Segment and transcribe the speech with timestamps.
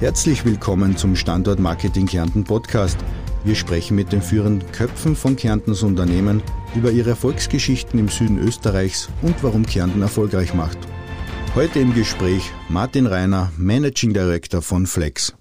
[0.00, 2.96] Herzlich willkommen zum Standort Marketing Kärnten Podcast.
[3.44, 6.42] Wir sprechen mit den führenden Köpfen von Kärntens Unternehmen
[6.74, 10.78] über ihre Erfolgsgeschichten im Süden Österreichs und warum Kärnten erfolgreich macht.
[11.54, 15.34] Heute im Gespräch Martin Reiner, Managing Director von Flex.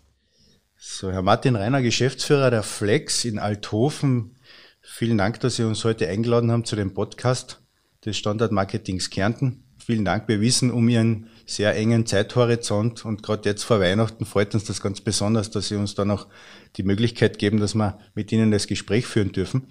[0.76, 4.36] So, Herr Martin Reiner, Geschäftsführer der Flex in Althofen.
[4.82, 7.62] Vielen Dank, dass Sie uns heute eingeladen haben zu dem Podcast
[8.04, 9.64] des Standort Marketings Kärnten.
[9.90, 10.28] Vielen Dank.
[10.28, 14.84] Wir wissen um Ihren sehr engen Zeithorizont und gerade jetzt vor Weihnachten freut uns das
[14.84, 16.28] ganz besonders, dass Sie uns da noch
[16.76, 19.66] die Möglichkeit geben, dass wir mit Ihnen das Gespräch führen dürfen.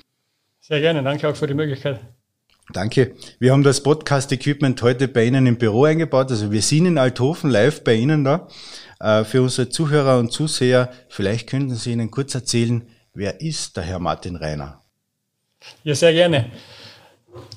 [0.60, 1.04] Sehr gerne.
[1.04, 2.00] Danke auch für die Möglichkeit.
[2.72, 3.14] Danke.
[3.38, 6.32] Wir haben das Podcast-Equipment heute bei Ihnen im Büro eingebaut.
[6.32, 8.48] Also wir sind in Althofen live bei Ihnen da.
[8.98, 12.82] Äh, für unsere Zuhörer und Zuseher, vielleicht könnten Sie Ihnen kurz erzählen,
[13.14, 14.82] wer ist der Herr Martin Reiner?
[15.84, 16.50] Ja, sehr gerne.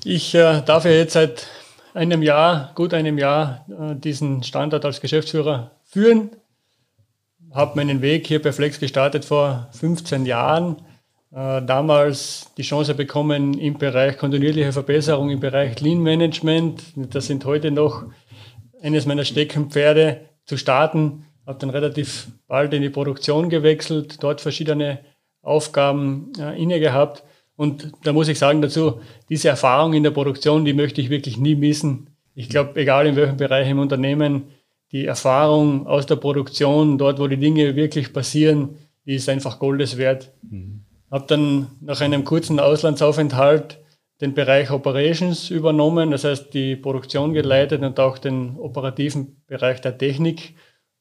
[0.04, 1.48] Ich äh, darf ja jetzt seit
[1.94, 6.30] einem Jahr, gut einem Jahr, äh, diesen Standort als Geschäftsführer führen.
[7.52, 10.76] Habe meinen Weg hier bei Flex gestartet vor 15 Jahren
[11.34, 16.82] äh, damals die Chance bekommen im Bereich kontinuierliche Verbesserung, im Bereich Lean Management.
[16.94, 18.04] Das sind heute noch
[18.82, 21.24] eines meiner Steckenpferde zu starten.
[21.46, 24.98] Habe dann relativ bald in die Produktion gewechselt, dort verschiedene
[25.40, 27.24] Aufgaben äh, inne gehabt.
[27.56, 31.36] Und da muss ich sagen dazu, diese Erfahrung in der Produktion, die möchte ich wirklich
[31.36, 32.08] nie missen.
[32.34, 34.44] Ich glaube, egal in welchem Bereich im Unternehmen,
[34.90, 39.96] die Erfahrung aus der Produktion, dort wo die Dinge wirklich passieren, die ist einfach Goldes
[39.96, 40.32] wert.
[40.42, 40.84] Mhm.
[41.10, 43.78] Habe dann nach einem kurzen Auslandsaufenthalt
[44.20, 49.98] den Bereich Operations übernommen, das heißt die Produktion geleitet und auch den operativen Bereich der
[49.98, 50.54] Technik.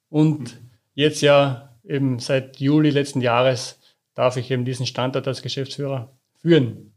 [0.09, 0.59] Und
[0.95, 3.79] jetzt ja eben seit Juli letzten Jahres
[4.15, 6.11] darf ich eben diesen Standort als Geschäftsführer
[6.41, 6.91] führen.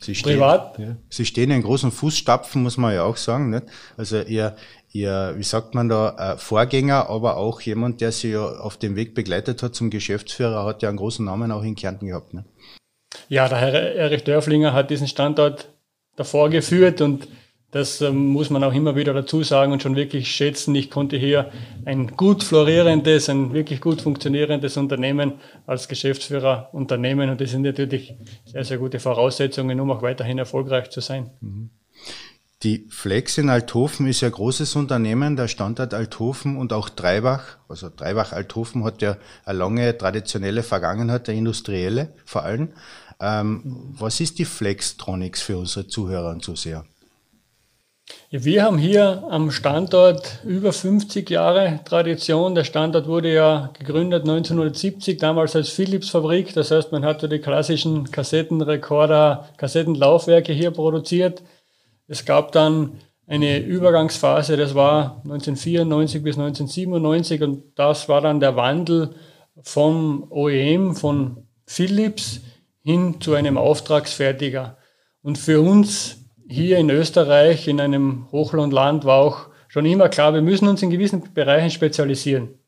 [0.00, 0.78] Sie stehen, Privat.
[0.78, 0.96] Ja.
[1.08, 3.50] Sie stehen in großen Fußstapfen, muss man ja auch sagen.
[3.50, 3.64] Nicht?
[3.96, 4.56] Also ihr,
[4.92, 8.96] ihr, wie sagt man da, äh, Vorgänger, aber auch jemand, der Sie ja auf dem
[8.96, 12.34] Weg begleitet hat zum Geschäftsführer, hat ja einen großen Namen auch in Kärnten gehabt.
[12.34, 12.46] Nicht?
[13.28, 15.68] Ja, der Herr Erich Dörflinger hat diesen Standort
[16.16, 17.28] davor geführt und
[17.70, 20.74] das ähm, muss man auch immer wieder dazu sagen und schon wirklich schätzen.
[20.74, 21.50] Ich konnte hier
[21.84, 25.34] ein gut florierendes, ein wirklich gut funktionierendes Unternehmen
[25.66, 28.14] als Geschäftsführer unternehmen und das sind natürlich
[28.46, 31.30] sehr, sehr gute Voraussetzungen, um auch weiterhin erfolgreich zu sein.
[31.40, 31.70] Mhm.
[32.64, 37.58] Die Flex in Althofen ist ja ein großes Unternehmen, der Standort Althofen und auch Dreibach.
[37.68, 42.70] Also Dreibach Althofen hat ja eine lange traditionelle Vergangenheit, der industrielle vor allem.
[43.20, 46.84] Ähm, was ist die Flextronics für unsere Zuhörer und Zuseher?
[48.30, 52.54] Wir haben hier am Standort über 50 Jahre Tradition.
[52.54, 56.52] Der Standort wurde ja gegründet 1970, damals als Philips-Fabrik.
[56.52, 61.42] Das heißt, man hatte die klassischen Kassettenrekorder, Kassettenlaufwerke hier produziert.
[62.06, 68.56] Es gab dann eine Übergangsphase, das war 1994 bis 1997 und das war dann der
[68.56, 69.14] Wandel
[69.62, 72.40] vom OEM, von Philips
[72.82, 74.76] hin zu einem Auftragsfertiger.
[75.22, 80.42] Und für uns hier in Österreich, in einem Hochlandland, war auch schon immer klar, wir
[80.42, 82.58] müssen uns in gewissen Bereichen spezialisieren.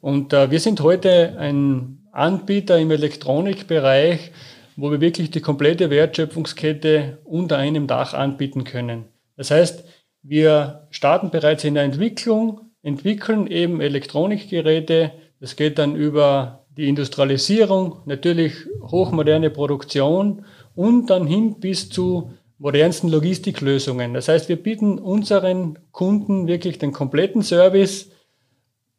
[0.00, 4.30] Und äh, wir sind heute ein Anbieter im Elektronikbereich,
[4.76, 9.06] wo wir wirklich die komplette Wertschöpfungskette unter einem Dach anbieten können.
[9.36, 9.84] Das heißt,
[10.22, 15.12] wir starten bereits in der Entwicklung, entwickeln eben Elektronikgeräte.
[15.40, 23.08] Das geht dann über die Industrialisierung, natürlich hochmoderne Produktion und dann hin bis zu modernsten
[23.08, 24.14] Logistiklösungen.
[24.14, 28.10] Das heißt, wir bieten unseren Kunden wirklich den kompletten Service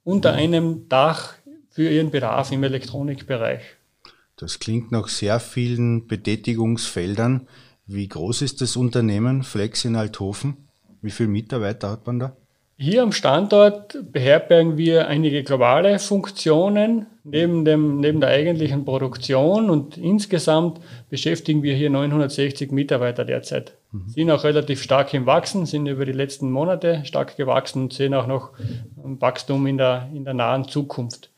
[0.03, 1.35] unter einem Dach
[1.69, 3.61] für ihren Bedarf im Elektronikbereich.
[4.35, 7.47] Das klingt nach sehr vielen Betätigungsfeldern.
[7.87, 10.67] Wie groß ist das Unternehmen Flex in Althofen?
[11.01, 12.35] Wie viele Mitarbeiter hat man da?
[12.83, 19.95] Hier am Standort beherbergen wir einige globale Funktionen neben, dem, neben der eigentlichen Produktion und
[19.95, 23.77] insgesamt beschäftigen wir hier 960 Mitarbeiter derzeit.
[23.93, 24.09] Mhm.
[24.09, 28.13] Sind auch relativ stark im Wachsen, sind über die letzten Monate stark gewachsen und sehen
[28.13, 28.51] auch noch
[28.97, 31.29] Wachstum in der, in der nahen Zukunft.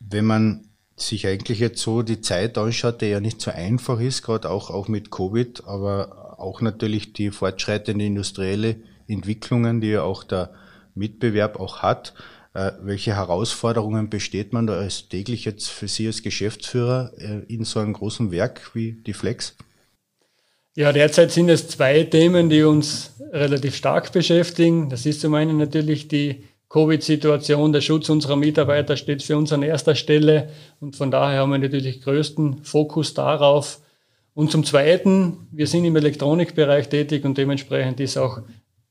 [0.00, 0.64] Wenn man
[0.96, 4.70] sich eigentlich jetzt so die Zeit anschaut, die ja nicht so einfach ist, gerade auch,
[4.70, 8.74] auch mit Covid, aber auch natürlich die fortschreitende industrielle
[9.12, 10.50] Entwicklungen, die ja auch der
[10.94, 12.14] Mitbewerb auch hat.
[12.54, 17.64] Äh, welche Herausforderungen besteht man da als täglich jetzt für Sie als Geschäftsführer äh, in
[17.64, 19.56] so einem großen Werk wie die Flex?
[20.74, 24.88] Ja, derzeit sind es zwei Themen, die uns relativ stark beschäftigen.
[24.88, 29.62] Das ist zum einen natürlich die Covid-Situation, der Schutz unserer Mitarbeiter steht für uns an
[29.62, 30.48] erster Stelle
[30.80, 33.80] und von daher haben wir natürlich größten Fokus darauf.
[34.32, 38.40] Und zum Zweiten, wir sind im Elektronikbereich tätig und dementsprechend ist auch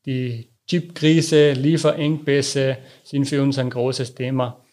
[0.05, 4.63] die Chipkrise, Lieferengpässe sind für uns ein großes Thema.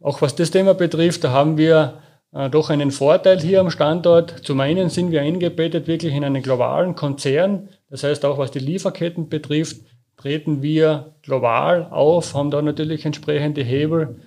[0.00, 2.00] auch was das Thema betrifft, da haben wir
[2.32, 4.44] äh, doch einen Vorteil hier am Standort.
[4.44, 7.68] Zum einen sind wir eingebettet wirklich in einen globalen Konzern.
[7.90, 9.82] Das heißt, auch was die Lieferketten betrifft,
[10.16, 14.20] treten wir global auf, haben da natürlich entsprechende Hebel.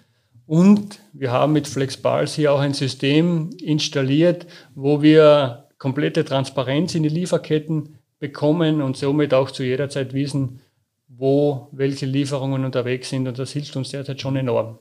[0.46, 4.46] Und wir haben mit FlexPulse hier auch ein System installiert,
[4.76, 10.62] wo wir komplette Transparenz in die Lieferketten bekommen und somit auch zu jeder Zeit wissen,
[11.10, 13.28] wo welche Lieferungen unterwegs sind.
[13.28, 14.80] Und das hilft uns derzeit schon enorm.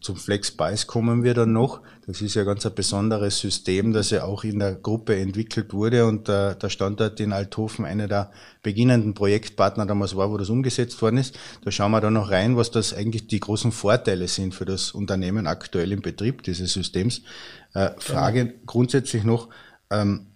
[0.00, 1.80] Zum FlexBice kommen wir dann noch.
[2.08, 6.06] Das ist ja ganz ein besonderes System, das ja auch in der Gruppe entwickelt wurde
[6.06, 8.32] und äh, der Standort in Althofen einer der
[8.62, 11.38] beginnenden Projektpartner damals war, wo das umgesetzt worden ist.
[11.64, 14.90] Da schauen wir dann noch rein, was das eigentlich die großen Vorteile sind für das
[14.90, 17.22] Unternehmen aktuell im Betrieb dieses Systems.
[17.74, 18.52] Äh, Frage ja.
[18.66, 19.50] grundsätzlich noch,
[19.90, 20.32] ähm,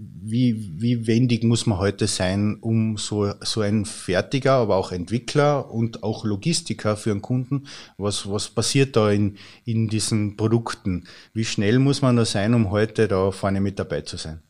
[0.00, 5.72] wie, wie wendig muss man heute sein, um so, so ein Fertiger, aber auch Entwickler
[5.72, 7.66] und auch Logistiker für einen Kunden,
[7.96, 11.08] was, was passiert da in, in diesen Produkten?
[11.34, 14.40] Wie schnell muss man da sein, um heute da vorne mit dabei zu sein?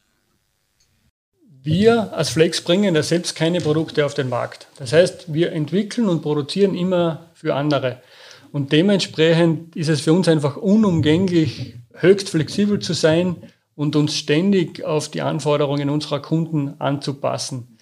[1.63, 4.69] Wir als Flex bringen ja selbst keine Produkte auf den Markt.
[4.79, 8.03] Das heißt, wir entwickeln und produzieren immer für andere.
[8.53, 13.37] Und dementsprechend ist es für uns einfach unumgänglich, höchst flexibel zu sein,
[13.79, 17.79] und uns ständig auf die Anforderungen unserer Kunden anzupassen.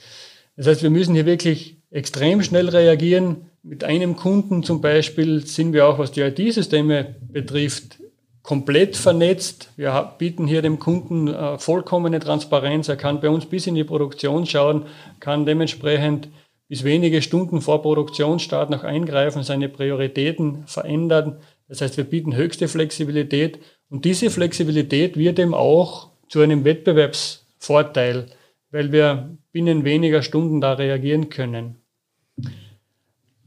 [0.55, 3.47] Das heißt, wir müssen hier wirklich extrem schnell reagieren.
[3.63, 7.99] Mit einem Kunden zum Beispiel sind wir auch, was die IT-Systeme betrifft,
[8.43, 9.71] komplett vernetzt.
[9.77, 12.89] Wir bieten hier dem Kunden äh, vollkommene Transparenz.
[12.89, 14.85] Er kann bei uns bis in die Produktion schauen,
[15.19, 16.29] kann dementsprechend
[16.69, 21.39] bis wenige Stunden vor Produktionsstart noch eingreifen, seine Prioritäten verändern.
[21.69, 28.27] Das heißt, wir bieten höchste Flexibilität und diese Flexibilität wird eben auch zu einem Wettbewerbsvorteil,
[28.71, 31.77] weil wir binnen weniger Stunden da reagieren können.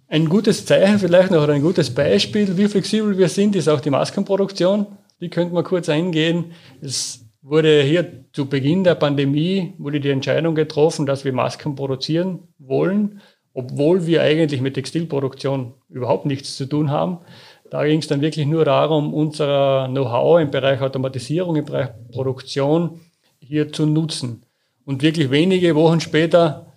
[0.08, 3.80] Ein gutes Zeichen vielleicht noch oder ein gutes Beispiel, wie flexibel wir sind, ist auch
[3.80, 4.88] die Maskenproduktion.
[5.22, 6.46] Die könnte man kurz eingehen.
[6.82, 12.40] Es wurde hier zu Beginn der Pandemie wurde die Entscheidung getroffen, dass wir Masken produzieren
[12.58, 13.22] wollen,
[13.54, 17.20] obwohl wir eigentlich mit Textilproduktion überhaupt nichts zu tun haben.
[17.70, 23.00] Da ging es dann wirklich nur darum, unser Know-how im Bereich Automatisierung, im Bereich Produktion
[23.40, 24.44] hier zu nutzen.
[24.86, 26.70] Und wirklich wenige Wochen später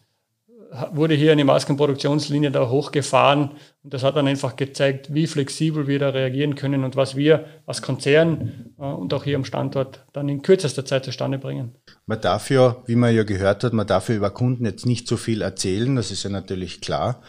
[0.92, 3.50] wurde hier eine Maskenproduktionslinie da hochgefahren
[3.82, 7.44] und das hat dann einfach gezeigt, wie flexibel wir da reagieren können und was wir
[7.66, 11.74] als Konzern äh, und auch hier am Standort dann in kürzester Zeit zustande bringen.
[12.06, 15.06] Man darf ja, wie man ja gehört hat, man darf ja über Kunden jetzt nicht
[15.06, 17.20] so viel erzählen, das ist ja natürlich klar.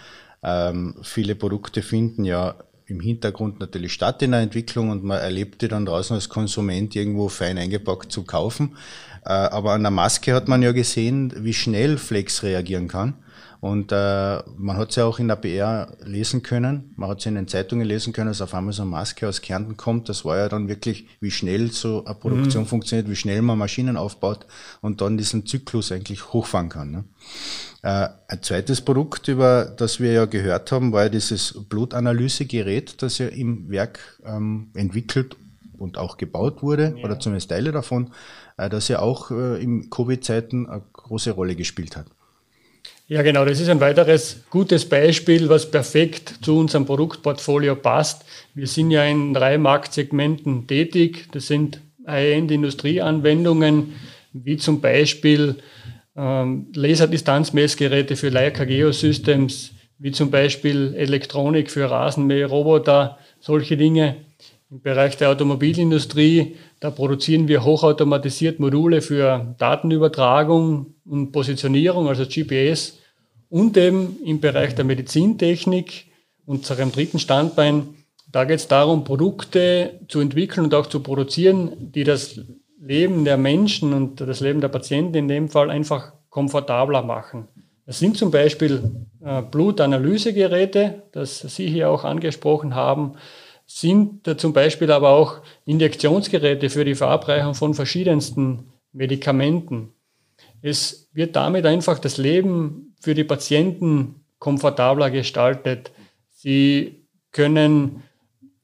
[0.41, 2.55] Ähm, viele Produkte finden ja
[2.93, 6.95] im Hintergrund natürlich statt in der Entwicklung und man erlebt die dann draußen als Konsument
[6.95, 8.77] irgendwo fein eingepackt zu kaufen.
[9.25, 13.15] Äh, aber an der Maske hat man ja gesehen, wie schnell Flex reagieren kann.
[13.63, 17.27] Und äh, man hat es ja auch in der BR lesen können, man hat es
[17.27, 20.09] in den Zeitungen lesen können, dass auf einmal so eine Maske aus Kärnten kommt.
[20.09, 22.67] Das war ja dann wirklich, wie schnell so eine Produktion mhm.
[22.67, 24.47] funktioniert, wie schnell man Maschinen aufbaut
[24.81, 26.91] und dann diesen Zyklus eigentlich hochfahren kann.
[26.91, 27.03] Ne?
[27.83, 33.17] Äh, ein zweites Produkt, über das wir ja gehört haben, war ja dieses Blutanalysegerät, das
[33.17, 35.37] ja im Werk ähm, entwickelt
[35.77, 37.05] und auch gebaut wurde, ja.
[37.05, 38.11] oder zumindest Teile davon,
[38.57, 42.07] äh, das ja auch äh, in Covid-Zeiten eine große Rolle gespielt hat.
[43.13, 48.25] Ja, genau, das ist ein weiteres gutes Beispiel, was perfekt zu unserem Produktportfolio passt.
[48.55, 51.27] Wir sind ja in drei Marktsegmenten tätig.
[51.31, 53.93] Das sind High-End-Industrieanwendungen,
[54.33, 55.57] wie zum Beispiel
[56.15, 64.15] ähm, Laserdistanzmessgeräte für Leica Geosystems, wie zum Beispiel Elektronik für Rasenmäherroboter, solche Dinge.
[64.71, 73.02] Im Bereich der Automobilindustrie, da produzieren wir hochautomatisiert Module für Datenübertragung und Positionierung, also GPS.
[73.53, 76.07] Und eben im Bereich der Medizintechnik,
[76.47, 77.87] unserem dritten Standbein,
[78.31, 82.41] da geht es darum, Produkte zu entwickeln und auch zu produzieren, die das
[82.81, 87.47] Leben der Menschen und das Leben der Patienten in dem Fall einfach komfortabler machen.
[87.85, 93.17] Das sind zum Beispiel äh, Blutanalysegeräte, das Sie hier auch angesprochen haben,
[93.67, 99.92] sind zum Beispiel aber auch Injektionsgeräte für die Verabreichung von verschiedensten Medikamenten.
[100.63, 105.91] Es wird damit einfach das Leben für die Patienten komfortabler gestaltet.
[106.29, 108.03] Sie können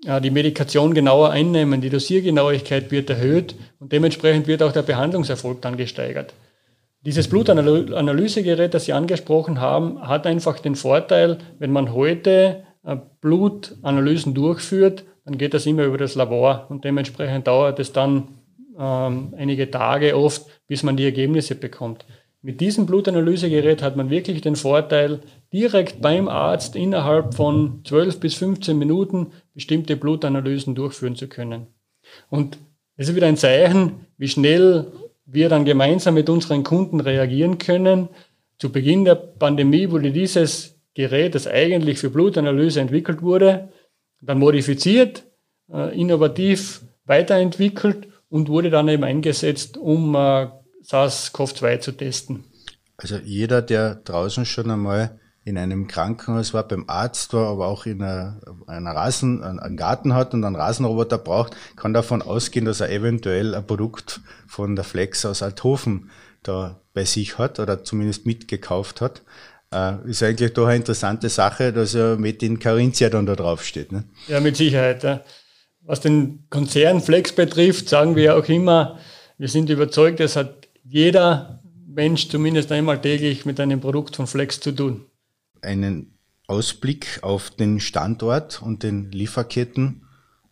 [0.05, 5.61] ja, die Medikation genauer einnehmen, die Dosiergenauigkeit wird erhöht und dementsprechend wird auch der Behandlungserfolg
[5.61, 6.33] dann gesteigert.
[7.01, 14.33] Dieses Blutanalysegerät, das Sie angesprochen haben, hat einfach den Vorteil, wenn man heute äh, Blutanalysen
[14.33, 18.29] durchführt, dann geht das immer über das Labor und dementsprechend dauert es dann
[18.77, 22.05] ähm, einige Tage oft, bis man die Ergebnisse bekommt.
[22.41, 25.19] Mit diesem Blutanalysegerät hat man wirklich den Vorteil,
[25.51, 31.67] direkt beim Arzt innerhalb von 12 bis 15 Minuten bestimmte Blutanalysen durchführen zu können.
[32.29, 32.57] Und
[32.95, 34.87] es ist wieder ein Zeichen, wie schnell
[35.25, 38.07] wir dann gemeinsam mit unseren Kunden reagieren können.
[38.57, 43.69] Zu Beginn der Pandemie wurde dieses Gerät, das eigentlich für Blutanalyse entwickelt wurde,
[44.21, 45.23] dann modifiziert,
[45.71, 50.47] äh, innovativ weiterentwickelt und wurde dann eben eingesetzt, um äh,
[50.83, 52.43] SARS-CoV-2 zu testen.
[52.97, 57.85] Also jeder, der draußen schon einmal in einem Krankenhaus war, beim Arzt war, aber auch
[57.85, 62.81] in einer, einer Rasen, einen Garten hat und einen Rasenroboter braucht, kann davon ausgehen, dass
[62.81, 66.11] er eventuell ein Produkt von der Flex aus Althofen
[66.43, 69.23] da bei sich hat oder zumindest mitgekauft hat.
[69.73, 73.91] Äh, ist eigentlich doch eine interessante Sache, dass ja mit in Carinthia dann da draufsteht.
[73.91, 74.03] Ne?
[74.27, 75.03] Ja, mit Sicherheit.
[75.03, 75.21] Ja.
[75.81, 78.99] Was den Konzern Flex betrifft, sagen wir ja auch immer,
[79.37, 80.58] wir sind überzeugt, es hat
[80.89, 85.05] jeder Mensch zumindest einmal täglich mit einem Produkt von Flex zu tun
[85.61, 86.17] einen
[86.47, 90.05] Ausblick auf den Standort und den Lieferketten,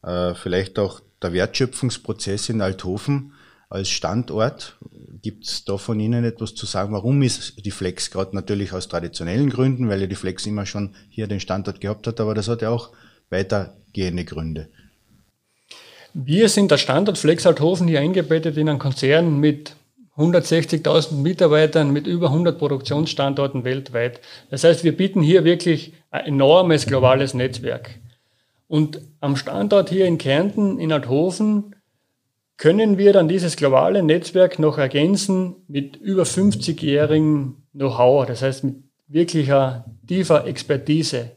[0.03, 3.33] äh, vielleicht auch der Wertschöpfungsprozess in Althofen
[3.69, 4.77] als Standort.
[5.21, 6.93] Gibt es da von Ihnen etwas zu sagen?
[6.93, 10.95] Warum ist die Flex gerade natürlich aus traditionellen Gründen, weil ja die Flex immer schon
[11.09, 12.91] hier den Standort gehabt hat, aber das hat ja auch
[13.29, 14.69] weitergehende Gründe.
[16.13, 19.75] Wir sind der Standort Flex Althofen hier eingebettet in einen Konzern mit
[20.17, 24.19] 160.000 Mitarbeitern mit über 100 Produktionsstandorten weltweit.
[24.49, 27.99] Das heißt, wir bieten hier wirklich ein enormes globales Netzwerk.
[28.67, 31.75] Und am Standort hier in Kärnten, in Althofen,
[32.57, 38.77] können wir dann dieses globale Netzwerk noch ergänzen mit über 50-jährigem Know-how, das heißt mit
[39.07, 41.31] wirklicher tiefer Expertise.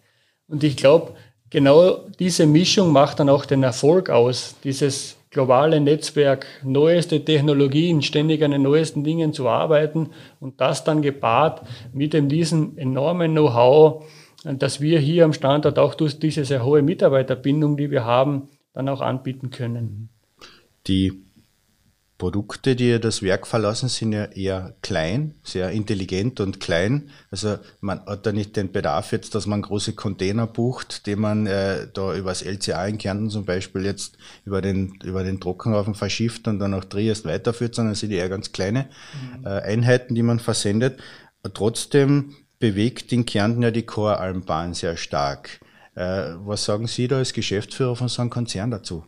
[0.48, 1.14] Und ich glaube,
[1.50, 8.42] genau diese Mischung macht dann auch den Erfolg aus, dieses globale Netzwerk, neueste Technologien, ständig
[8.42, 10.10] an den neuesten Dingen zu arbeiten
[10.40, 14.04] und das dann gepaart mit dem, diesem enormen Know-how,
[14.44, 18.88] dass wir hier am Standort auch durch diese sehr hohe Mitarbeiterbindung, die wir haben, dann
[18.88, 20.08] auch anbieten können.
[20.86, 21.22] Die
[22.20, 27.08] Produkte, die das Werk verlassen, sind ja eher klein, sehr intelligent und klein.
[27.30, 31.46] Also man hat da nicht den Bedarf jetzt, dass man große Container bucht, die man
[31.46, 36.46] äh, da übers LCA in Kärnten zum Beispiel jetzt über den, über den Trockenhaufen verschifft
[36.46, 38.90] und dann nach Triest weiterführt, sondern es sind eher ganz kleine
[39.38, 39.46] mhm.
[39.46, 41.00] äh, Einheiten, die man versendet.
[41.54, 45.60] Trotzdem bewegt in Kärnten ja die Choralmbahn sehr stark.
[45.94, 49.06] Äh, was sagen Sie da als Geschäftsführer von so einem Konzern dazu?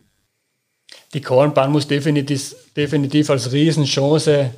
[1.13, 4.51] Die Kornbahn muss definitiv, definitiv als Riesenchance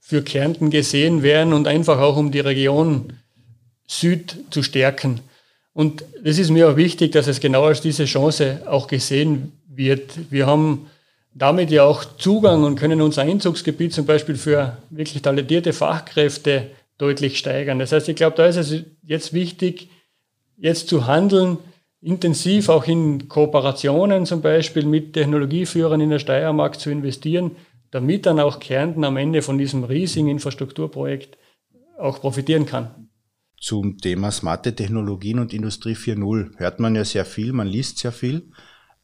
[0.00, 3.14] für Kärnten gesehen werden und einfach auch um die Region
[3.86, 5.20] Süd zu stärken.
[5.74, 10.30] Und es ist mir auch wichtig, dass es genau als diese Chance auch gesehen wird.
[10.30, 10.86] Wir haben
[11.34, 17.38] damit ja auch Zugang und können unser Einzugsgebiet zum Beispiel für wirklich talentierte Fachkräfte deutlich
[17.38, 17.78] steigern.
[17.78, 19.88] Das heißt, ich glaube, da ist es jetzt wichtig,
[20.58, 21.58] jetzt zu handeln,
[22.02, 27.52] intensiv auch in Kooperationen zum Beispiel mit Technologieführern in der Steiermark zu investieren,
[27.92, 31.38] damit dann auch Kärnten am Ende von diesem riesigen Infrastrukturprojekt
[31.98, 33.08] auch profitieren kann.
[33.60, 38.10] Zum Thema smarte Technologien und Industrie 4.0 hört man ja sehr viel, man liest sehr
[38.10, 38.50] viel.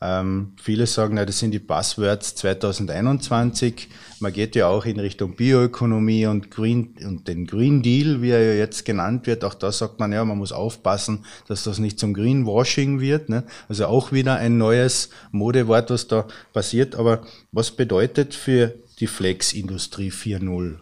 [0.00, 3.88] Ähm, viele sagen, na, das sind die Buzzwords 2021.
[4.21, 8.55] Man geht ja auch in Richtung Bioökonomie und Green und den Green Deal, wie er
[8.55, 9.43] ja jetzt genannt wird.
[9.43, 13.28] Auch da sagt man ja, man muss aufpassen, dass das nicht zum Greenwashing wird.
[13.28, 13.43] Ne?
[13.69, 16.95] Also auch wieder ein neues Modewort, was da passiert.
[16.95, 20.76] Aber was bedeutet für die Flex-Industrie 4.0?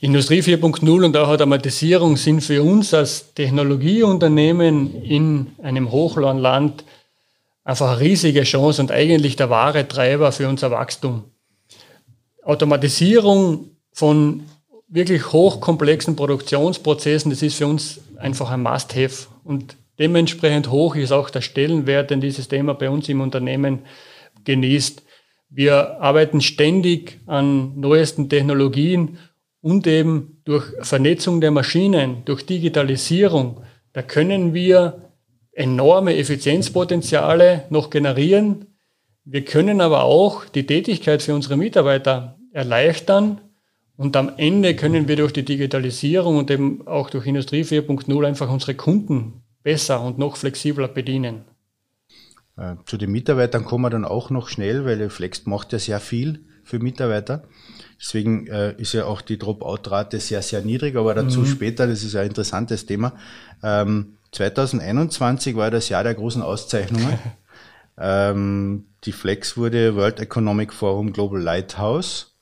[0.00, 6.84] Industrie 4.0 und auch Automatisierung sind für uns als Technologieunternehmen in einem Hochlandland
[7.66, 11.24] einfach eine riesige Chance und eigentlich der wahre Treiber für unser Wachstum.
[12.42, 14.44] Automatisierung von
[14.88, 19.26] wirklich hochkomplexen Produktionsprozessen, das ist für uns einfach ein Must-Have.
[19.42, 23.80] Und dementsprechend hoch ist auch der Stellenwert, den dieses Thema bei uns im Unternehmen
[24.44, 25.02] genießt.
[25.50, 29.18] Wir arbeiten ständig an neuesten Technologien
[29.60, 35.05] und eben durch Vernetzung der Maschinen, durch Digitalisierung, da können wir
[35.56, 38.66] enorme Effizienzpotenziale noch generieren.
[39.24, 43.40] Wir können aber auch die Tätigkeit für unsere Mitarbeiter erleichtern
[43.96, 48.50] und am Ende können wir durch die Digitalisierung und eben auch durch Industrie 4.0 einfach
[48.50, 51.42] unsere Kunden besser und noch flexibler bedienen.
[52.58, 56.00] Äh, zu den Mitarbeitern kommen wir dann auch noch schnell, weil Flex macht ja sehr
[56.00, 57.44] viel für Mitarbeiter.
[57.98, 61.46] Deswegen äh, ist ja auch die Dropout-Rate sehr, sehr niedrig, aber dazu mhm.
[61.46, 63.14] später, das ist ein interessantes Thema.
[63.62, 67.18] Ähm, 2021 war das Jahr der großen Auszeichnungen.
[67.98, 72.32] ähm, die Flex wurde World Economic Forum Global Lighthouse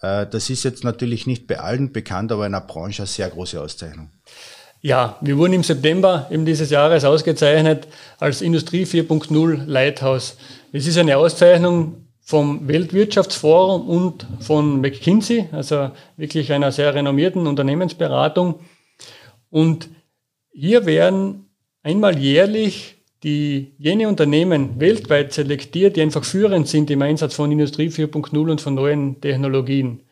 [0.00, 3.28] Äh, das ist jetzt natürlich nicht bei allen bekannt, aber in der Branche eine sehr
[3.28, 4.10] große Auszeichnung.
[4.80, 7.88] Ja, wir wurden im September eben dieses Jahres ausgezeichnet
[8.20, 10.36] als Industrie 4.0 Lighthouse.
[10.72, 18.60] Es ist eine Auszeichnung vom Weltwirtschaftsforum und von McKinsey, also wirklich einer sehr renommierten Unternehmensberatung.
[19.50, 19.88] Und
[20.60, 21.46] hier werden
[21.84, 27.88] einmal jährlich die jene Unternehmen weltweit selektiert, die einfach führend sind im Einsatz von Industrie
[27.88, 30.02] 4.0 und von neuen Technologien.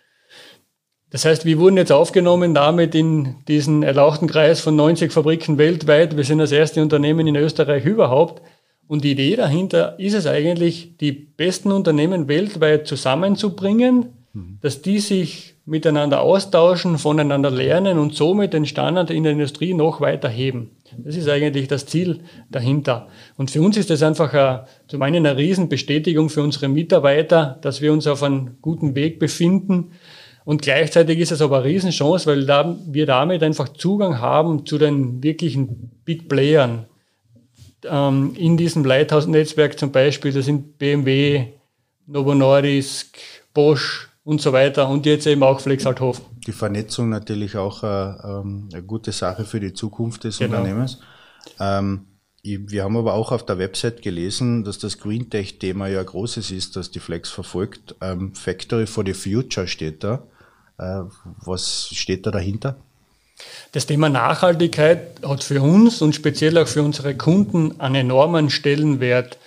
[1.11, 6.17] Das heißt, wir wurden jetzt aufgenommen damit in diesen erlauchten Kreis von 90 Fabriken weltweit.
[6.17, 8.41] Wir sind das erste Unternehmen in Österreich überhaupt.
[8.87, 14.16] Und die Idee dahinter ist es eigentlich, die besten Unternehmen weltweit zusammenzubringen.
[14.61, 20.01] Dass die sich miteinander austauschen, voneinander lernen und somit den Standard in der Industrie noch
[20.01, 20.71] weiter heben.
[20.99, 23.09] Das ist eigentlich das Ziel dahinter.
[23.37, 27.81] Und für uns ist das einfach a, zum einen eine Riesenbestätigung für unsere Mitarbeiter, dass
[27.81, 29.93] wir uns auf einem guten Weg befinden.
[30.45, 35.23] Und gleichzeitig ist es aber eine Riesenchance, weil wir damit einfach Zugang haben zu den
[35.23, 36.87] wirklichen Big Playern.
[37.85, 41.47] Ähm, in diesem Lighthouse-Netzwerk zum Beispiel, da sind BMW,
[42.07, 43.19] Novo Nordisk,
[43.53, 46.25] Bosch, und so weiter und jetzt eben auch Flexalthofen.
[46.49, 50.59] Die Vernetzung natürlich auch äh, ähm, eine gute Sache für die Zukunft des genau.
[50.59, 50.99] Unternehmens.
[51.61, 52.07] Ähm,
[52.43, 56.75] wir haben aber auch auf der Website gelesen, dass das Green Tech-Thema ja großes ist,
[56.75, 57.95] das die Flex verfolgt.
[58.01, 60.25] Ähm, Factory for the Future steht da.
[60.79, 61.03] Äh,
[61.45, 62.77] was steht da dahinter?
[63.71, 69.39] Das Thema Nachhaltigkeit hat für uns und speziell auch für unsere Kunden einen enormen Stellenwert.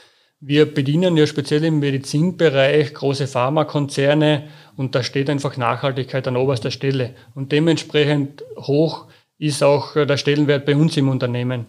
[0.41, 4.43] Wir bedienen ja speziell im Medizinbereich große Pharmakonzerne
[4.77, 7.13] und da steht einfach Nachhaltigkeit an oberster Stelle.
[7.35, 11.65] Und dementsprechend hoch ist auch der Stellenwert bei uns im Unternehmen.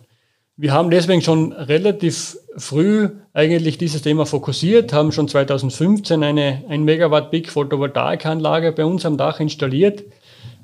[0.57, 6.85] Wir haben deswegen schon relativ früh eigentlich dieses Thema fokussiert, haben schon 2015 eine 1
[6.85, 10.05] Megawatt Big Photovoltaikanlage bei uns am Dach installiert.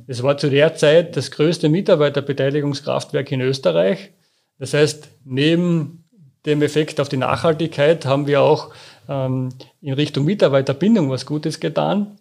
[0.07, 4.13] Es war zu der Zeit das größte Mitarbeiterbeteiligungskraftwerk in Österreich.
[4.59, 6.05] Das heißt, neben
[6.47, 8.73] dem Effekt auf die Nachhaltigkeit haben wir auch
[9.09, 9.51] ähm,
[9.81, 12.19] in Richtung Mitarbeiterbindung was Gutes getan.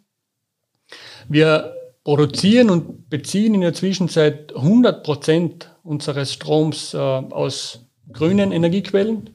[1.30, 1.74] Wir
[2.04, 9.30] produzieren und beziehen in der Zwischenzeit 100 Prozent unseres Stroms äh, aus grünen Energiequellen.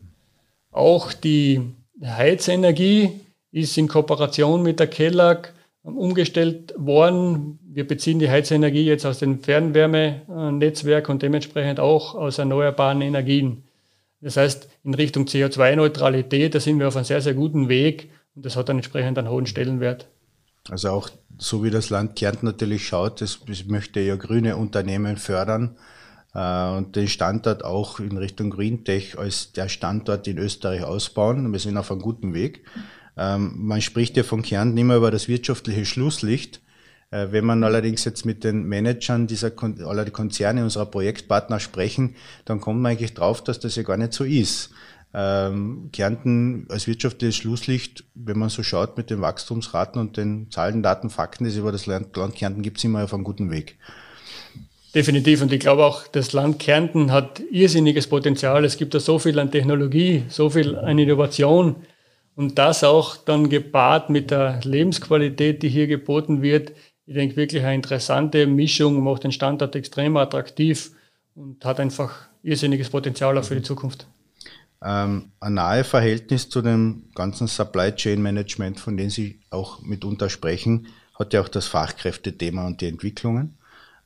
[0.70, 1.60] Auch die
[2.02, 3.20] Heizenergie
[3.52, 7.58] ist in Kooperation mit der Kellag umgestellt worden.
[7.64, 13.64] Wir beziehen die Heizenergie jetzt aus dem Fernwärmenetzwerk und dementsprechend auch aus erneuerbaren Energien.
[14.20, 18.44] Das heißt, in Richtung CO2-Neutralität, da sind wir auf einem sehr, sehr guten Weg und
[18.44, 20.08] das hat dann entsprechend einen hohen Stellenwert.
[20.68, 25.76] Also auch so wie das Land Kärnten natürlich schaut, es möchte ja grüne Unternehmen fördern
[26.34, 31.50] äh, und den Standort auch in Richtung Green Tech als der Standort in Österreich ausbauen.
[31.50, 32.64] Wir sind auf einem guten Weg.
[33.16, 36.60] Ähm, man spricht ja von Kärnten immer über das wirtschaftliche Schlusslicht.
[37.10, 39.52] Äh, wenn man allerdings jetzt mit den Managern dieser
[39.84, 44.12] aller Konzerne unserer Projektpartner sprechen, dann kommt man eigentlich drauf, dass das ja gar nicht
[44.12, 44.70] so ist.
[45.12, 50.84] Ähm, Kärnten als wirtschaftliches Schlusslicht, wenn man so schaut mit den Wachstumsraten und den Zahlen,
[50.84, 53.76] Daten, Fakten, das über das Land, Land Kärnten gibt es immer auf einem guten Weg.
[54.94, 55.42] Definitiv.
[55.42, 58.64] Und ich glaube auch, das Land Kärnten hat irrsinniges Potenzial.
[58.64, 61.76] Es gibt da so viel an Technologie, so viel an Innovation.
[62.36, 66.72] Und das auch dann gepaart mit der Lebensqualität, die hier geboten wird,
[67.06, 70.92] ich denke, wirklich eine interessante Mischung, macht den Standort extrem attraktiv
[71.34, 74.06] und hat einfach irrsinniges Potenzial auch für die Zukunft.
[74.82, 80.30] Ähm, ein nahe Verhältnis zu dem ganzen Supply Chain Management, von dem Sie auch mitunter
[80.30, 80.86] sprechen,
[81.18, 83.58] hat ja auch das Fachkräftethema und die Entwicklungen.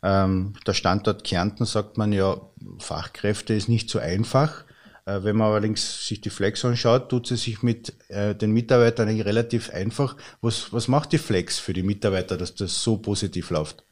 [0.03, 2.37] Ähm, der Standort Kärnten sagt man ja,
[2.79, 4.65] Fachkräfte ist nicht so einfach.
[5.07, 9.09] Äh, wenn man allerdings sich die Flex anschaut, tut sie sich mit äh, den Mitarbeitern
[9.09, 10.17] eigentlich relativ einfach.
[10.41, 13.85] Was, was macht die Flex für die Mitarbeiter, dass das so positiv läuft?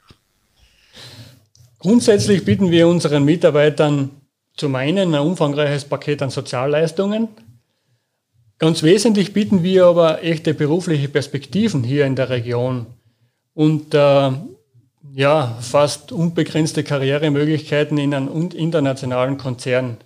[1.79, 4.11] Grundsätzlich bieten wir unseren Mitarbeitern
[4.57, 7.29] zum einen ein umfangreiches Paket an Sozialleistungen.
[8.59, 12.87] Ganz wesentlich bieten wir aber echte berufliche Perspektiven hier in der Region
[13.55, 14.31] und äh,
[15.15, 19.99] ja, fast unbegrenzte Karrieremöglichkeiten in einem internationalen Konzern.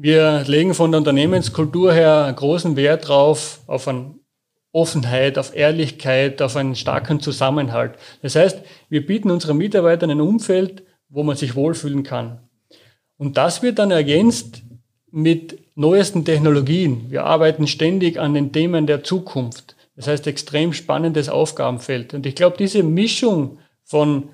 [0.00, 4.14] Wir legen von der Unternehmenskultur her großen Wert drauf, auf eine
[4.70, 7.96] Offenheit, auf Ehrlichkeit, auf einen starken Zusammenhalt.
[8.22, 12.38] Das heißt, wir bieten unseren Mitarbeitern ein Umfeld, wo man sich wohlfühlen kann.
[13.16, 14.62] Und das wird dann ergänzt
[15.10, 17.10] mit neuesten Technologien.
[17.10, 19.74] Wir arbeiten ständig an den Themen der Zukunft.
[19.96, 22.14] Das heißt, extrem spannendes Aufgabenfeld.
[22.14, 24.28] Und ich glaube, diese Mischung von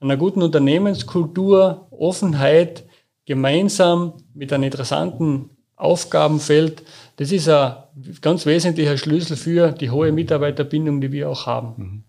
[0.00, 2.84] einer guten Unternehmenskultur, Offenheit,
[3.30, 6.82] gemeinsam mit einem interessanten Aufgabenfeld,
[7.14, 7.76] das ist ein
[8.20, 11.74] ganz wesentlicher Schlüssel für die hohe Mitarbeiterbindung, die wir auch haben.
[11.76, 12.02] Mhm.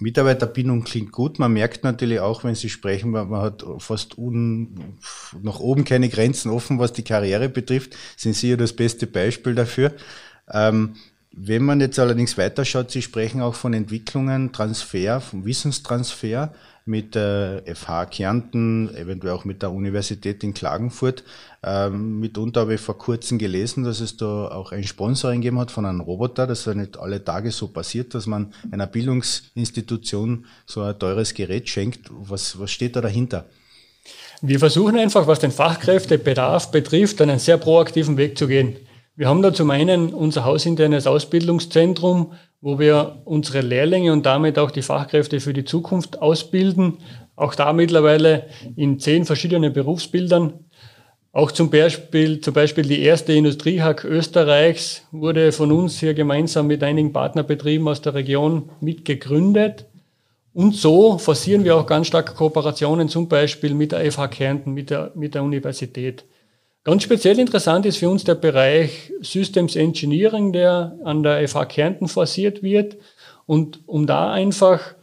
[0.00, 1.38] Mitarbeiterbindung klingt gut.
[1.38, 4.98] Man merkt natürlich auch, wenn Sie sprechen, man, hat fast un,
[5.40, 7.96] nach oben keine Grenzen offen, was die Karriere betrifft.
[8.16, 9.92] Sind Sie ja das beste Beispiel dafür.
[10.52, 10.96] Ähm,
[11.38, 16.54] wenn man jetzt allerdings weiterschaut, Sie sprechen auch von Entwicklungen, Transfer, vom Wissenstransfer
[16.86, 21.24] mit der FH Kärnten, eventuell auch mit der Universität in Klagenfurt.
[21.62, 25.70] Ähm, mitunter habe ich vor kurzem gelesen, dass es da auch ein Sponsoring gegeben hat
[25.70, 26.46] von einem Roboter.
[26.46, 31.34] Das ist ja nicht alle Tage so passiert, dass man einer Bildungsinstitution so ein teures
[31.34, 32.08] Gerät schenkt.
[32.10, 33.44] Was, was steht da dahinter?
[34.40, 38.76] Wir versuchen einfach, was den Fachkräftebedarf betrifft, einen sehr proaktiven Weg zu gehen.
[39.18, 44.70] Wir haben da zum einen unser hausinternes Ausbildungszentrum, wo wir unsere Lehrlinge und damit auch
[44.70, 46.98] die Fachkräfte für die Zukunft ausbilden.
[47.34, 48.44] Auch da mittlerweile
[48.76, 50.52] in zehn verschiedenen Berufsbildern.
[51.32, 56.82] Auch zum Beispiel, zum Beispiel die erste Industriehack Österreichs wurde von uns hier gemeinsam mit
[56.82, 59.86] einigen Partnerbetrieben aus der Region mitgegründet.
[60.52, 64.90] Und so forcieren wir auch ganz stark Kooperationen, zum Beispiel mit der FH Kärnten, mit
[64.90, 66.26] der, mit der Universität.
[66.86, 72.06] Ganz speziell interessant ist für uns der Bereich Systems Engineering, der an der FH Kärnten
[72.06, 72.96] forciert wird.
[73.44, 74.94] Und um da einfach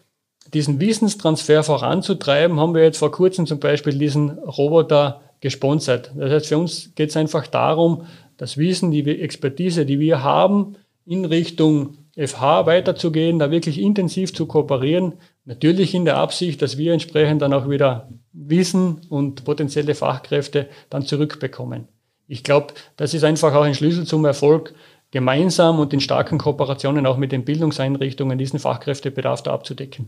[0.54, 6.14] diesen Wissenstransfer voranzutreiben, haben wir jetzt vor kurzem zum Beispiel diesen Roboter gesponsert.
[6.16, 10.78] Das heißt, für uns geht es einfach darum, das Wissen, die Expertise, die wir haben,
[11.06, 15.16] in Richtung FH weiterzugehen, da wirklich intensiv zu kooperieren.
[15.46, 21.06] Natürlich in der Absicht, dass wir entsprechend dann auch wieder Wissen und potenzielle Fachkräfte dann
[21.06, 21.88] zurückbekommen.
[22.28, 24.74] Ich glaube, das ist einfach auch ein Schlüssel zum Erfolg,
[25.12, 30.08] gemeinsam und in starken Kooperationen auch mit den Bildungseinrichtungen diesen Fachkräftebedarf da abzudecken.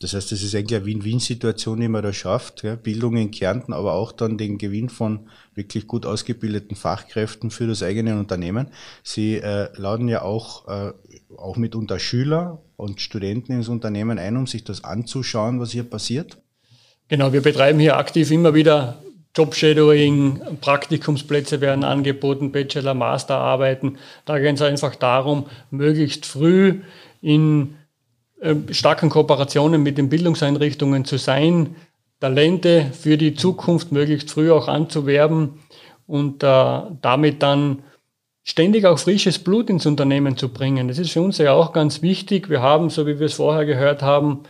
[0.00, 2.62] Das heißt, das ist eigentlich eine Win-Win-Situation, die man da schafft.
[2.64, 2.74] Ja?
[2.74, 7.82] Bildung in Kärnten, aber auch dann den Gewinn von wirklich gut ausgebildeten Fachkräften für das
[7.82, 8.68] eigene Unternehmen.
[9.02, 10.92] Sie äh, laden ja auch, äh,
[11.36, 16.38] auch mitunter Schüler und Studenten ins Unternehmen ein, um sich das anzuschauen, was hier passiert.
[17.08, 18.98] Genau, wir betreiben hier aktiv immer wieder
[19.36, 23.98] Jobshadowing, Praktikumsplätze werden angeboten, Bachelor, Masterarbeiten.
[24.24, 26.80] Da geht es einfach darum, möglichst früh
[27.20, 27.76] in
[28.70, 31.76] starken Kooperationen mit den Bildungseinrichtungen zu sein,
[32.20, 35.60] Talente für die Zukunft möglichst früh auch anzuwerben
[36.06, 37.82] und äh, damit dann
[38.42, 40.88] ständig auch frisches Blut ins Unternehmen zu bringen.
[40.88, 42.50] Das ist für uns ja auch ganz wichtig.
[42.50, 44.42] Wir haben, so wie wir es vorher gehört haben,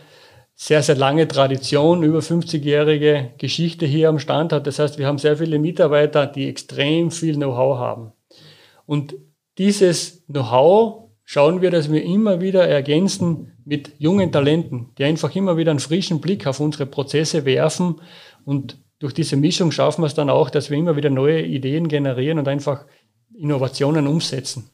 [0.53, 4.67] sehr, sehr lange Tradition, über 50-jährige Geschichte hier am Standort.
[4.67, 8.13] Das heißt, wir haben sehr viele Mitarbeiter, die extrem viel Know-how haben.
[8.85, 9.15] Und
[9.57, 15.57] dieses Know-how schauen wir, dass wir immer wieder ergänzen mit jungen Talenten, die einfach immer
[15.57, 17.99] wieder einen frischen Blick auf unsere Prozesse werfen.
[18.45, 21.87] Und durch diese Mischung schaffen wir es dann auch, dass wir immer wieder neue Ideen
[21.87, 22.85] generieren und einfach
[23.33, 24.69] Innovationen umsetzen.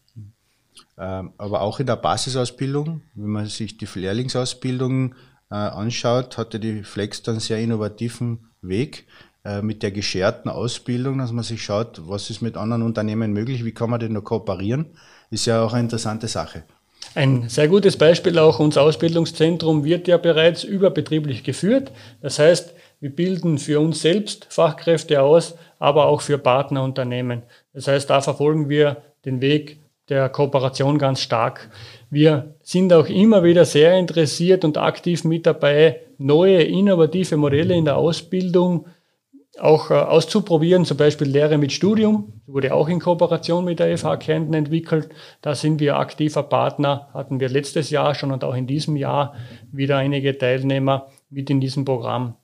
[0.98, 5.16] Ähm, aber auch in der Basisausbildung, wenn man sich die Lehrlingsausbildung
[5.50, 9.08] äh, anschaut, hatte die Flex dann sehr innovativen Weg
[9.44, 13.66] äh, mit der gescherten Ausbildung, dass man sich schaut, was ist mit anderen Unternehmen möglich,
[13.66, 14.88] wie kann man denn da kooperieren,
[15.32, 16.66] ist ja auch eine interessante Sache.
[17.14, 21.92] Ein sehr gutes Beispiel auch, unser Ausbildungszentrum wird ja bereits überbetrieblich geführt.
[22.22, 27.44] Das heißt, wir bilden für uns selbst Fachkräfte aus, aber auch für Partnerunternehmen.
[27.74, 31.70] Das heißt, da verfolgen wir den Weg der Kooperation ganz stark.
[32.10, 37.86] Wir sind auch immer wieder sehr interessiert und aktiv mit dabei, neue innovative Modelle in
[37.86, 38.86] der Ausbildung
[39.60, 44.18] auch äh, auszuprobieren, zum Beispiel Lehre mit Studium, wurde auch in Kooperation mit der FH
[44.18, 45.10] Kärnten entwickelt.
[45.42, 49.36] Da sind wir aktiver Partner, hatten wir letztes Jahr schon und auch in diesem Jahr
[49.72, 52.36] wieder einige Teilnehmer mit in diesem Programm.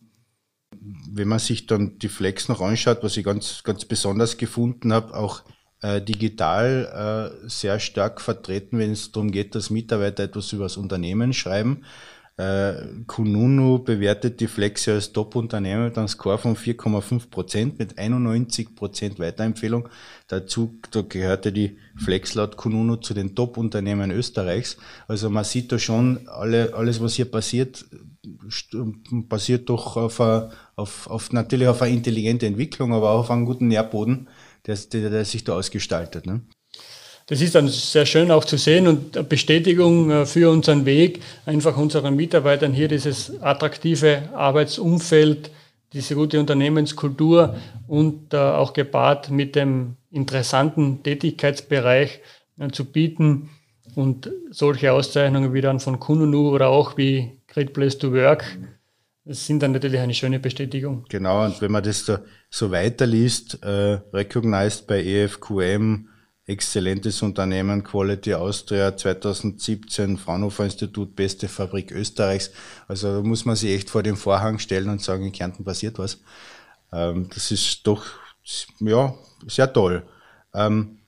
[1.10, 5.15] Wenn man sich dann die Flex noch anschaut, was ich ganz, ganz besonders gefunden habe,
[5.15, 5.43] auch
[5.82, 10.78] äh, digital äh, sehr stark vertreten, wenn es darum geht, dass Mitarbeiter etwas über das
[10.78, 11.84] Unternehmen schreiben.
[12.38, 18.76] Äh, Kununu bewertet die Flexi als Top-Unternehmen mit einem Score von 4,5 Prozent mit 91
[18.76, 19.89] Prozent Weiterempfehlung.
[20.28, 24.78] Dazu da gehörte die Flex laut Kununu zu den Top-Unternehmen Österreichs.
[25.08, 27.86] Also man sieht da schon, alle, alles was hier passiert,
[29.12, 33.45] basiert doch auf, a, auf, auf natürlich auf eine intelligente Entwicklung, aber auch auf einen
[33.45, 34.30] guten Nährboden,
[34.67, 36.28] der, der, der sich da ausgestaltet.
[36.28, 36.41] Ne?
[37.27, 41.77] Das ist dann sehr schön auch zu sehen und Bestätigung äh, für unseren Weg, einfach
[41.77, 45.51] unseren Mitarbeitern hier dieses attraktive Arbeitsumfeld,
[45.91, 52.21] diese gute Unternehmenskultur und äh, auch gepaart mit dem interessanten Tätigkeitsbereich
[52.59, 53.49] äh, zu bieten
[53.95, 58.57] und solche Auszeichnungen wie dann von Kununu oder auch wie Great Place to Work,
[59.25, 61.03] das sind dann natürlich eine schöne Bestätigung.
[61.09, 66.07] Genau, und wenn man das so, so weiterliest, äh, recognized bei EFQM,
[66.47, 72.51] exzellentes Unternehmen, Quality Austria 2017, Fraunhofer Institut, beste Fabrik Österreichs.
[72.88, 75.99] Also da muss man sich echt vor den Vorhang stellen und sagen, in Kärnten passiert
[75.99, 76.21] was.
[76.93, 78.05] Ähm, das ist doch,
[78.79, 79.13] ja,
[79.45, 80.07] sehr toll.
[80.53, 80.99] Ähm,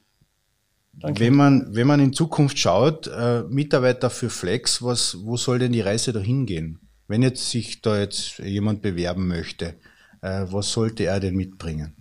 [1.02, 5.71] wenn man, wenn man in Zukunft schaut, äh, Mitarbeiter für Flex, was, wo soll denn
[5.71, 6.82] die Reise dahin gehen?
[7.08, 9.75] Wenn jetzt sich da jetzt jemand bewerben möchte,
[10.21, 11.95] äh, was sollte er denn mitbringen?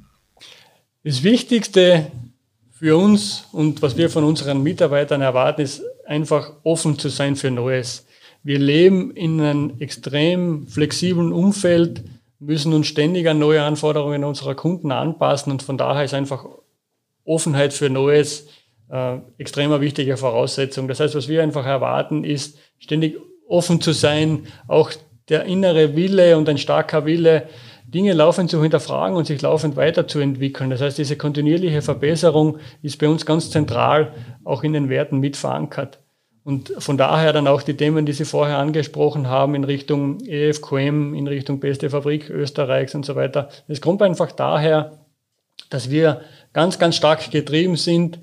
[1.05, 2.11] Das Wichtigste
[2.79, 7.51] für uns und was wir von unseren Mitarbeitern erwarten, ist einfach offen zu sein für
[7.51, 8.07] Neues.
[8.45, 12.05] Wir leben in einem extrem flexiblen Umfeld,
[12.39, 16.47] müssen uns ständig an neue Anforderungen unserer Kunden anpassen und von daher ist einfach
[17.25, 18.47] Offenheit für Neues
[18.91, 20.87] äh, extremer wichtige Voraussetzung.
[20.87, 24.93] Das heißt, was wir einfach erwarten, ist ständig offen zu sein, auch
[25.29, 27.49] der innere Wille und ein starker Wille,
[27.91, 30.69] Dinge laufend zu hinterfragen und sich laufend weiterzuentwickeln.
[30.69, 34.13] Das heißt, diese kontinuierliche Verbesserung ist bei uns ganz zentral
[34.45, 35.99] auch in den Werten mit verankert.
[36.45, 41.15] Und von daher dann auch die Themen, die Sie vorher angesprochen haben, in Richtung EFQM,
[41.15, 43.49] in Richtung beste Fabrik Österreichs und so weiter.
[43.69, 44.99] Es kommt einfach daher,
[45.71, 46.21] dass wir
[46.53, 48.19] ganz, ganz stark getrieben sind,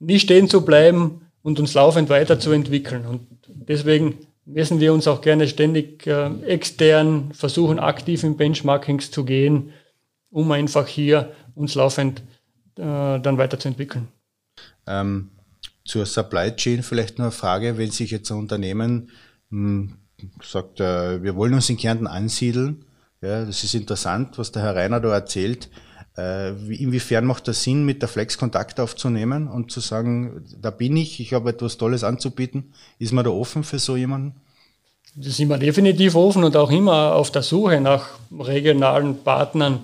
[0.00, 3.06] nicht stehen zu bleiben und uns laufend weiterzuentwickeln.
[3.06, 9.24] Und deswegen messen wir uns auch gerne ständig äh, extern, versuchen aktiv in Benchmarkings zu
[9.24, 9.72] gehen,
[10.30, 12.20] um einfach hier uns laufend
[12.76, 14.08] äh, dann weiterzuentwickeln.
[14.86, 15.30] Ähm,
[15.84, 19.10] zur Supply Chain vielleicht noch eine Frage, wenn sich jetzt ein Unternehmen
[19.50, 19.94] mh, hm,
[20.42, 22.84] sagt, äh, wir wollen uns in Kärnten ansiedeln,
[23.20, 25.70] ja, das ist interessant, was der Herr Reiner da erzählt.
[26.16, 30.96] Äh, inwiefern macht das Sinn, mit der Flex Kontakt aufzunehmen und zu sagen, da bin
[30.96, 32.72] ich, ich habe etwas Tolles anzubieten?
[32.98, 34.34] Ist man da offen für so jemanden?
[35.14, 39.80] Da sind wir definitiv offen und auch immer auf der Suche nach regionalen Partnern.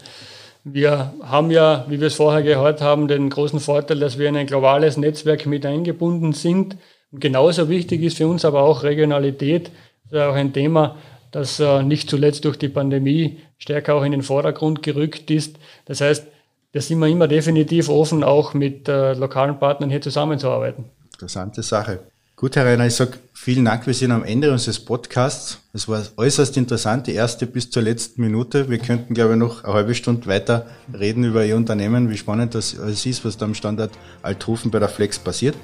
[0.65, 4.37] Wir haben ja, wie wir es vorher gehört haben, den großen Vorteil, dass wir in
[4.37, 6.77] ein globales Netzwerk mit eingebunden sind.
[7.11, 9.71] Und genauso wichtig ist für uns aber auch Regionalität.
[10.05, 10.97] Das ist auch ein Thema,
[11.33, 15.57] das äh, nicht zuletzt durch die Pandemie stärker auch in den Vordergrund gerückt ist.
[15.87, 16.27] Das heißt,
[16.73, 20.85] da sind wir immer definitiv offen, auch mit äh, lokalen Partnern hier zusammenzuarbeiten.
[21.13, 22.01] Interessante Sache.
[22.37, 23.87] Gut, Herr Reiner, ich sage vielen Dank.
[23.87, 25.61] Wir sind am Ende unseres Podcasts.
[25.73, 28.69] Es war äußerst interessant, die erste bis zur letzten Minute.
[28.69, 30.67] Wir könnten, glaube ich, noch eine halbe Stunde weiter
[30.99, 33.93] reden über Ihr Unternehmen, wie spannend das alles ist, was da am Standort
[34.23, 35.55] Altrufen bei der Flex passiert.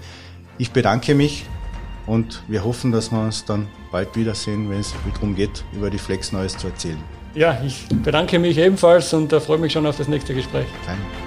[0.57, 1.47] Ich bedanke mich
[2.07, 5.99] und wir hoffen, dass wir uns dann bald wiedersehen, wenn es darum geht, über die
[5.99, 6.99] Flex Neues zu erzählen.
[7.35, 10.67] Ja, ich bedanke mich ebenfalls und äh, freue mich schon auf das nächste Gespräch.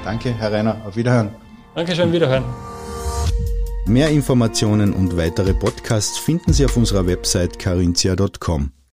[0.04, 0.82] Danke, Herr Reiner.
[0.86, 1.30] Auf Wiederhören.
[1.76, 2.44] Dankeschön, Wiederhören.
[3.86, 8.72] Mehr Informationen und weitere Podcasts finden Sie auf unserer Website carinthia.com.